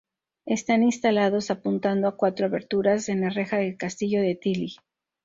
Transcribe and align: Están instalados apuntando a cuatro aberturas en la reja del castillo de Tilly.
Están 0.47 0.81
instalados 0.81 1.51
apuntando 1.51 2.07
a 2.07 2.17
cuatro 2.17 2.47
aberturas 2.47 3.07
en 3.07 3.21
la 3.21 3.29
reja 3.29 3.57
del 3.57 3.77
castillo 3.77 4.19
de 4.21 4.33
Tilly. 4.33 4.73